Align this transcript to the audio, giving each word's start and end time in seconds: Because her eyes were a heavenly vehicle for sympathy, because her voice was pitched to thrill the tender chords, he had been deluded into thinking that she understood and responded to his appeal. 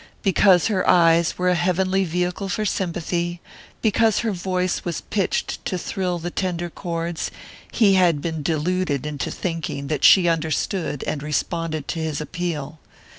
Because 0.23 0.65
her 0.65 0.89
eyes 0.89 1.37
were 1.37 1.49
a 1.49 1.53
heavenly 1.53 2.05
vehicle 2.05 2.49
for 2.49 2.65
sympathy, 2.65 3.39
because 3.83 4.21
her 4.21 4.31
voice 4.31 4.83
was 4.83 5.01
pitched 5.01 5.63
to 5.65 5.77
thrill 5.77 6.17
the 6.17 6.31
tender 6.31 6.71
chords, 6.71 7.29
he 7.71 7.93
had 7.93 8.19
been 8.19 8.41
deluded 8.41 9.05
into 9.05 9.29
thinking 9.29 9.89
that 9.89 10.03
she 10.03 10.27
understood 10.27 11.03
and 11.03 11.21
responded 11.21 11.87
to 11.89 11.99
his 11.99 12.19
appeal. 12.19 12.79